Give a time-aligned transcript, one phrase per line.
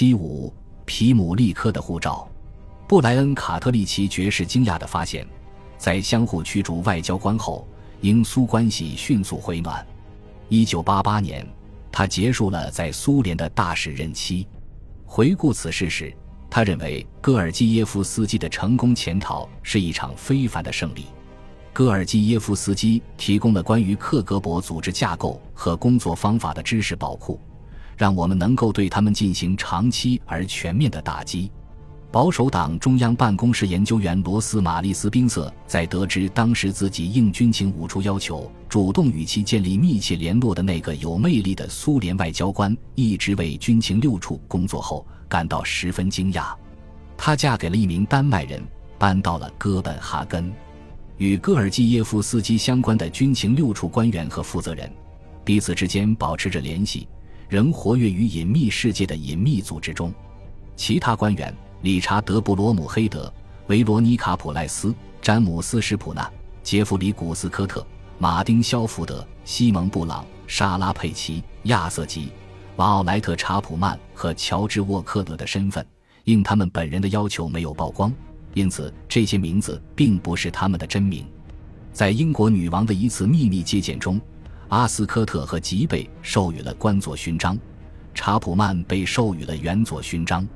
[0.00, 0.50] 七五
[0.86, 2.26] 皮姆利科的护照，
[2.88, 5.26] 布莱恩·卡特利奇爵士惊讶地发现，
[5.76, 7.68] 在相互驱逐外交官后，
[8.00, 9.86] 英苏关系迅速回暖。
[10.48, 11.46] 一九八八年，
[11.92, 14.48] 他结束了在苏联的大使任期。
[15.04, 16.10] 回顾此事时，
[16.48, 21.04] 他认为戈尔基耶夫斯基的成功潜逃是一场非凡的胜利。
[21.74, 27.38] 戈尔基耶夫斯基提供了关于克格勃组织架构和工作方法的知识宝库。
[28.00, 31.52] 让我们能够对他们进行长期而全面的打击。
[32.10, 46.54] 保守党中央办公室研究员罗斯玛丽斯宾瑟在得知当时自己应军情五处要求，主动与其建立密切联络的那个有魅力的苏联外交官一直为军情六处工作后，感到十分惊讶。
[47.18, 48.62] 她嫁给了一名丹麦人，
[48.98, 50.50] 搬到了哥本哈根。
[51.18, 54.90] 与戈尔基耶夫斯基相关的军情六处官员和负责人，
[55.44, 57.06] 彼此之间保持着联系。
[57.50, 60.14] 仍活跃于隐秘世界的隐秘组织中，
[60.76, 63.30] 其他官员理查德·布罗姆黑德、
[63.66, 66.30] 维罗妮卡·普赖斯、詹姆斯·史普纳、
[66.62, 67.84] 杰弗里·古斯科特、
[68.18, 72.30] 马丁·肖福德、西蒙·布朗、莎拉·佩奇、亚瑟·吉、
[72.76, 75.84] 瓦奥莱特·查普曼和乔治·沃克勒的身份，
[76.22, 78.14] 应他们本人的要求没有曝光，
[78.54, 81.26] 因此这些名字并不是他们的真名。
[81.92, 84.20] 在英国女王的一次秘密接见中。
[84.70, 87.58] 阿斯科特和吉贝授予了官佐勋章，
[88.14, 90.46] 查普曼被授予了元佐勋章。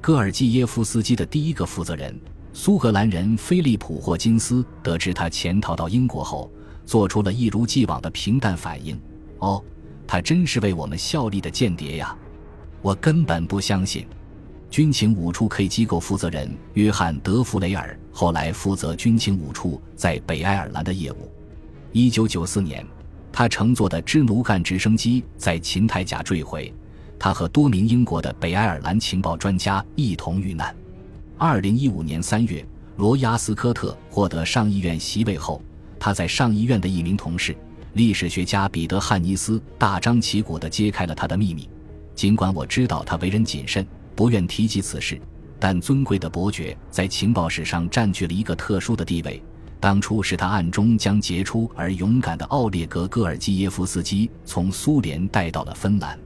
[0.00, 2.12] 戈尔基耶夫斯基的第一个负责人
[2.52, 6.50] 苏格兰人菲利普霍金斯得知他潜逃到英国后，
[6.84, 9.00] 做出了一如既往的平淡反应
[9.38, 9.62] ：“哦，
[10.08, 12.16] 他真是为我们效力的间谍呀！
[12.82, 14.04] 我根本不相信。”
[14.70, 21.30] 军情五处 K 机构负责人约翰德弗雷尔后来负责军情五处在北爱尔兰的业务。
[21.92, 22.84] 一九九四年。
[23.32, 26.72] 他乘坐的支奴干直升机在琴台甲坠毁，
[27.18, 30.74] 他和多名英国的北爱尔兰情报专家一同遇难。
[31.38, 32.64] 二零一五年三月，
[32.96, 35.62] 罗亚斯科特获得上议院席位后，
[35.98, 37.56] 他在上议院的一名同事、
[37.94, 41.68] 历史学家彼得汉尼斯大张旗鼓地揭开了他的秘密。
[42.14, 45.18] 尽管我知道他为人谨慎，不愿提及此事，
[45.58, 49.42] 但尊贵的伯爵在情报史上占据了一个特殊的地位。
[49.82, 56.16] 当初是他暗中将杰出而勇敢的奥列格·戈尔基耶夫斯基从苏联带到了芬兰。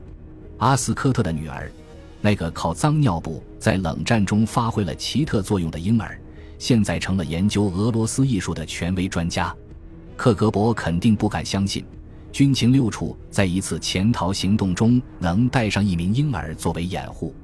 [0.59, 1.73] 阿斯科特的女儿，
[2.21, 6.21] 那个靠脏尿布在冷战中发挥了奇特作用的婴儿，
[6.59, 9.57] 现在成了研究俄罗斯艺术的权威专家。
[10.19, 11.83] 克格勃肯定不敢相信，
[12.31, 17.35] 军情六处在一次潜逃行动中能带上一名婴儿作为掩护。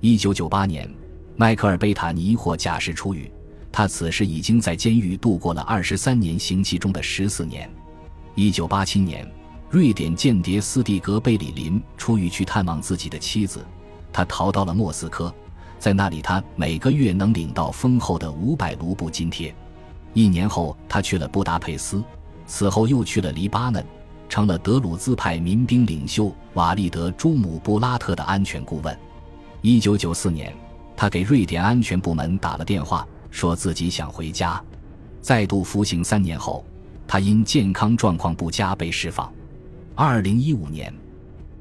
[0.00, 0.92] 一九九八年，
[1.36, 3.30] 迈克尔·贝塔尼获假释出狱。
[3.72, 7.68] 他此时已经在监狱度过了二十三年刑期中的十四年。
[8.34, 9.26] 一九八七年，
[9.70, 13.64] 瑞典间谍斯蒂格·贝里林出狱去探望自己的妻子，
[14.12, 15.34] 他逃到了莫斯科，
[15.78, 19.54] 在那里他每个月能领到丰厚的五百卢布津贴。
[20.12, 22.04] 一年后，他去了布达佩斯，
[22.46, 23.82] 此后又去了黎巴嫩，
[24.28, 28.94] 成了德鲁兹派民兵领袖瓦利德·朱姆布拉特的安全顾问。
[29.62, 30.54] 一九九四年，
[30.94, 33.06] 他给瑞典安全部门打了电话。
[33.32, 34.62] 说自己想回家，
[35.20, 36.64] 再度服刑三年后，
[37.08, 39.32] 他因健康状况不佳被释放。
[39.96, 40.94] 二零一五年，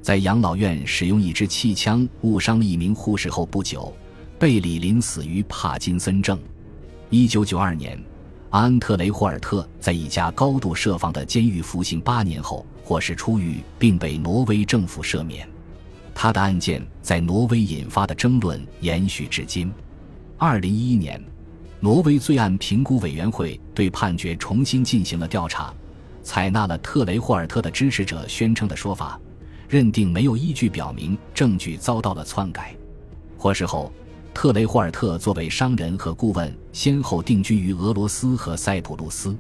[0.02, 3.92] 在养老院使用一支气枪误伤了一名护士后不久，
[4.38, 6.38] 贝里林死于帕金森症。
[7.10, 7.98] 一九九二年，
[8.50, 15.48] 安特雷霍尔特在一家高度设防的监狱服刑八年后获释出狱，并被挪威政府赦免。
[16.14, 19.72] 他的案件在挪威引发的争论延续至今。
[20.38, 21.31] 二零一一年。
[21.84, 25.74] 挪威罪案评估委员会对判决重新进行了调查，
[26.22, 29.20] 采纳了特雷霍尔特的支持者宣称的说法，
[29.68, 32.76] 认定没有依据表明证据遭到了篡改。
[33.36, 33.92] 获释后，
[34.32, 39.36] 特雷霍尔特作为商人和顾问，先后定居于俄罗斯和塞浦路斯。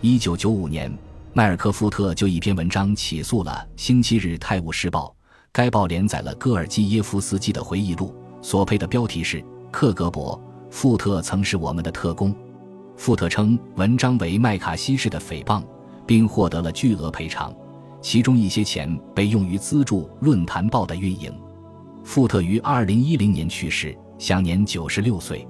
[0.00, 0.96] 一九九五年，
[1.32, 3.50] 迈尔科夫特就一篇文章起诉了
[3.80, 5.12] 《星期日泰晤士报》，
[5.50, 10.38] 该报连载了戈尔基耶夫斯基的回忆录，所配的标题是“克格勃”。
[10.72, 12.34] 富特曾是我们的特工，
[12.96, 15.62] 富特称文章为麦卡锡式的诽谤，
[16.06, 17.54] 并获得了巨额赔偿，
[18.00, 21.30] 其中一些钱被用于资助《论坛报》的运营。
[22.02, 25.46] 富特于二零一零年去世，享年九十六岁。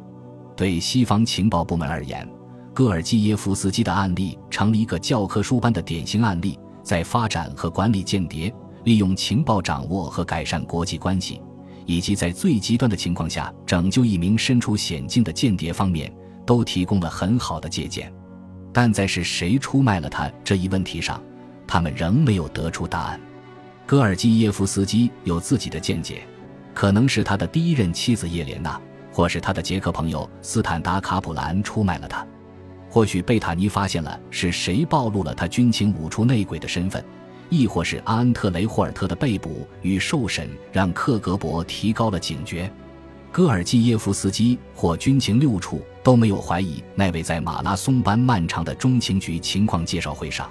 [0.56, 2.28] 对西方情报部门而言，
[2.74, 8.52] 戈尔基耶夫斯基的案例成了一个教科书般的典型案例，在发展和管理间谍、
[8.82, 11.40] 利用情报掌握和改善国际关系。
[11.86, 16.12] 以及在最极端的情况下拯救一名身处险境的间谍方面，
[16.46, 18.12] 都提供了很好的借鉴。
[18.72, 21.22] 但在是谁出卖了他这一问题上，
[21.66, 23.20] 他们仍没有得出答案。
[23.86, 26.22] 戈尔基耶夫斯基有自己的见解，
[26.72, 28.80] 可能是他的第一任妻子叶莲娜，
[29.12, 32.26] 或是他的捷克朋友斯坦达卡普兰出卖了他。
[32.88, 37.04] 或许贝塔尼发现了是谁暴露了他军情五处内鬼的身份，
[37.52, 42.72] 亦或是阿恩特雷霍尔特的被捕与受审让克格勃提高了警觉。
[43.30, 50.50] 戈尔基耶夫斯基或军情六处都没有怀疑那位在马拉松般漫长的中情局情况介绍会上，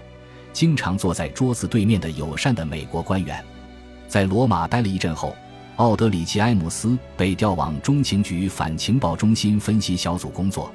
[0.53, 3.44] 经常坐在桌子对面的友善的美国官员。
[4.07, 5.36] 在罗马待了一阵后，
[5.77, 10.71] 奥德里奇·埃姆斯被调往中情局反情报中心分析小组工作。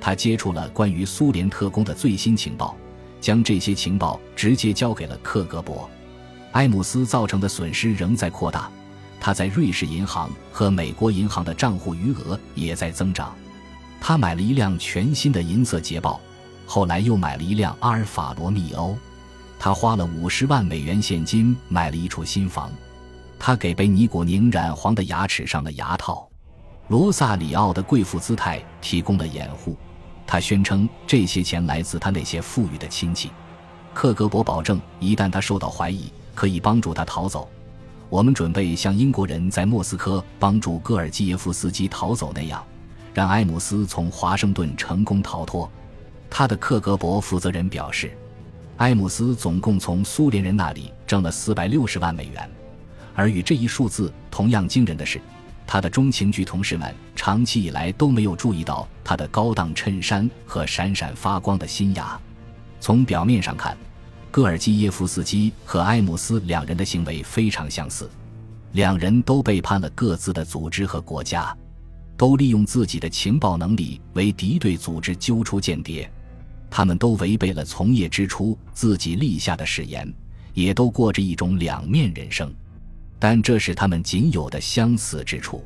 [0.00, 2.76] 他接触了关于苏联特工的最新情报，
[3.24, 5.88] 将这些情报直接交给了克格勃。
[6.52, 8.70] 埃姆斯造成的损失仍在扩大。
[9.18, 13.34] 他在瑞士银行和美国银行的账户余额也在增长。
[13.98, 16.20] 他买了一辆全新的银色捷豹，
[16.66, 18.94] 后来又买了一辆阿尔法罗密欧。
[19.58, 22.70] 他花了五十万美元现金买了一处新房。
[23.38, 26.28] 他给被尼古宁染黄的牙齿上了牙套。
[26.88, 29.74] 罗萨里奥的贵妇姿态提供了掩护。
[30.26, 33.30] 他宣称这些钱来自他那些富裕的亲戚。
[33.92, 37.48] 克格勃保证，一旦他受到怀疑，可以帮助他逃走。
[38.10, 42.64] 我们准备像英国人在莫斯科帮助戈尔基耶夫斯基逃走那样，
[43.12, 45.70] 让埃姆斯从华盛顿成功逃脱。
[46.28, 48.16] 他的克格勃负责人表示，
[48.78, 52.50] 埃姆斯总共从苏联人那里挣了四百六十万美元。
[53.14, 55.20] 而与这一数字同样惊人的是，
[55.66, 62.20] 他的中情局同事们长期以来都没有注意到他的高档衬衫和闪闪发光的新牙。
[62.80, 63.76] 从表面上看。
[64.30, 68.10] 戈尔基耶夫斯基和埃姆斯两人的行为非常相似，
[68.72, 71.56] 两人都背叛了各自的组织和国家，
[72.16, 76.10] 都利用自己的情报能力为敌对组织揪出间谍，
[76.68, 80.12] 他们都违背了从业之初自己立下的誓言，
[80.52, 82.52] 也都过着一种两面人生，
[83.18, 85.64] 但这是他们仅有的相似之处。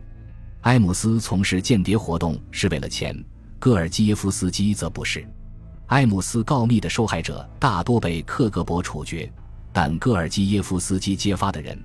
[0.63, 3.17] 埃姆斯从事间谍活动是为了钱，
[3.59, 5.27] 戈尔基耶夫斯基则不是。
[5.87, 9.31] 埃姆斯告密的受害者大多被克格勃处决，
[9.73, 11.79] 但戈尔基耶夫斯基揭发的人，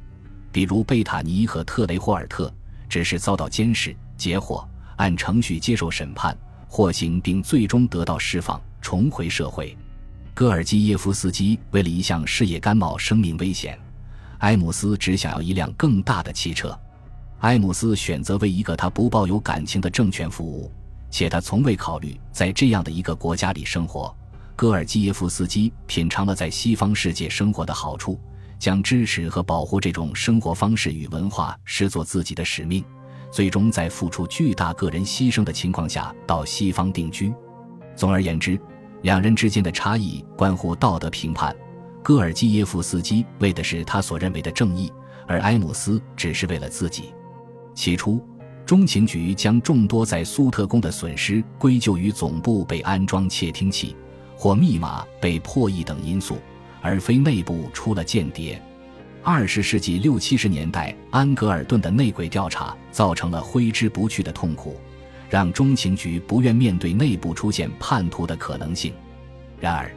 [0.52, 2.54] 比如贝塔尼和特雷霍尔特，
[2.90, 4.68] 只是遭到监视、截获，
[4.98, 6.38] 按程序接受审判、
[6.68, 9.78] 获刑，并最终得到释放，重回社会。
[10.34, 13.80] 戈尔基耶夫斯基为了一项事业甘冒生命危险，
[14.44, 16.78] 埃姆斯只想要一辆更大的汽车。
[17.40, 20.72] 埃姆斯选择为一个他不抱有感情的政权服务。
[21.14, 24.12] 且他从未考虑在这样的一个国家里生活。
[24.56, 28.20] 戈尔基耶夫斯基品尝了在西方世界生活的好处，
[28.58, 32.84] 将支持和保护这种生活方式与文化视作自己的使命，
[33.32, 37.32] 最终在付出巨大个人牺牲的情况下到西方定居。
[37.96, 38.60] 总而言之，
[39.04, 41.56] 两人之间的差异关乎道德评判。
[42.04, 44.92] 戈尔基耶夫斯基为的是他所认为的正义，
[45.26, 47.14] 而埃姆斯只是为了自己。
[47.74, 48.24] 起初。
[48.66, 53.94] 中情局将众多在苏特宫的损失归咎于总部被安装窃听器
[54.38, 56.38] 或密码被破译等因素，
[56.82, 58.60] 而非内部出了间谍。
[59.22, 64.80] 二十世纪六七十年代，安格尔顿的内鬼调查造成了挥之不去的痛苦，
[65.30, 68.94] 让中情局不愿面对内部出现叛徒的可能性。
[69.60, 69.92] 然而，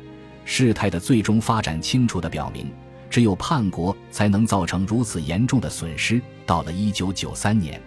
[0.47, 2.71] 事态的最终发展清楚地表明，
[3.11, 6.23] 只有叛国才能造成如此严重的损失。
[6.47, 7.79] 到了一九九三年。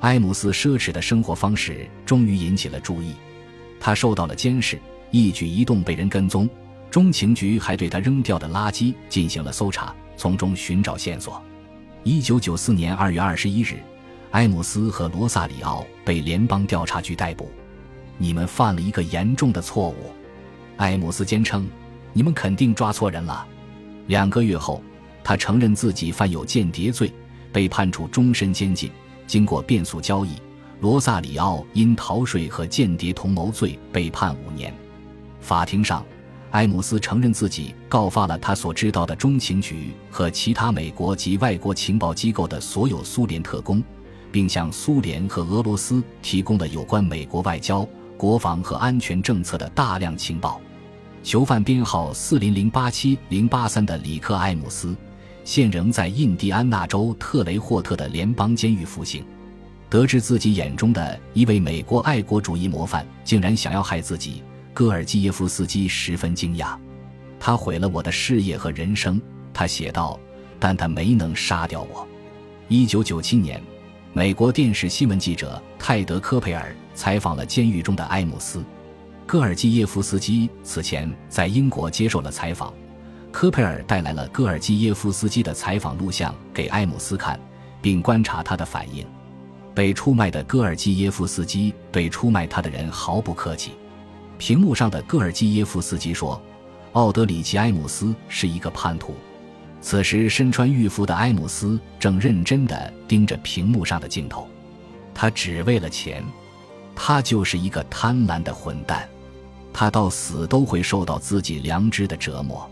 [0.00, 3.14] 埃姆斯奢侈的生活方式终于引起了注意，
[3.80, 4.78] 他受到了监视，
[5.10, 6.48] 一举一动被人跟踪。
[6.90, 11.42] 中情局还对他扔掉的垃圾进行了搜查，从中寻找线索。
[12.04, 13.76] 一九九四年二月二十一日，
[14.32, 17.50] 埃姆斯和罗萨里奥被联邦调查局逮捕。
[18.18, 20.12] 你们犯了一个严重的错误，
[20.76, 21.66] 埃姆斯坚称，
[22.16, 23.46] 你们肯定抓错人了。
[24.06, 24.82] 两个月后，
[25.22, 27.12] 他承认自己犯有间谍罪，
[27.52, 28.90] 被判处终身监禁。
[29.26, 30.30] 经过变速交易，
[30.80, 34.72] 罗萨里奥因逃税和间谍同谋罪被判五年。
[35.42, 36.02] 法庭上，
[36.52, 43.84] 埃姆斯承认自己告发了他所知道的中情局和其他美国及外国情报机构的所有苏联特工，
[44.32, 50.58] 并向苏联和俄罗斯提供了有关美国外交、国防和安全政策的大量情报。
[51.26, 54.94] 囚犯编号四零零八七零八三的里克·埃姆斯。
[55.42, 59.24] 现仍在印第安纳州特雷霍特的联邦监狱服刑。
[59.90, 64.40] 得知自己眼中的一位美国爱国主义模范竟然想要害自己，
[64.72, 66.76] 戈尔基耶夫斯基十分惊讶。
[67.40, 69.20] 他毁了我的事业和人生，
[69.52, 70.16] 他写道。
[70.60, 72.06] 但他没能杀掉我。
[72.68, 73.60] 一九九七年，
[74.12, 78.64] 美国电视新闻记者泰德·科佩尔采访了监狱中的埃姆斯。
[79.26, 82.72] 戈尔基耶夫斯基此前在英国接受了采访。
[83.32, 87.38] 科佩尔带来了戈尔基耶夫斯基的采访录像给埃姆斯看，
[87.82, 89.04] 并观察他的反应。
[89.74, 93.72] 被出卖的戈尔基耶夫斯基对出卖他的人毫不客气。
[94.38, 96.40] 屏幕上的戈尔基耶夫斯基说
[96.92, 99.14] ：“奥德里奇·埃姆斯是一个叛徒。”
[99.82, 104.48] 此时，身穿浴服的埃姆斯正认真地盯着屏幕上的镜头。
[105.12, 106.24] 他只为了钱，
[106.94, 109.06] 他就是一个贪婪的混蛋。
[109.78, 112.66] 他到死都会受到自己良知的折磨。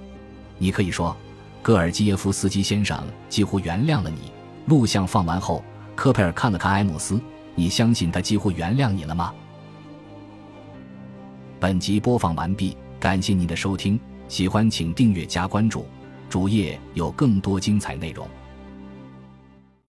[0.56, 1.14] 你可以说，
[1.60, 4.32] 戈尔基耶夫斯基先生几乎原谅了你。
[4.64, 5.62] 录像放完后。
[5.94, 7.20] 科佩尔看了看埃姆斯，
[7.54, 9.34] 你相信他几乎原谅你了吗？
[11.60, 15.86] 本集播放完毕，感谢您的收听，喜欢请订阅加关注，
[16.30, 18.26] 主页有更多精彩内容。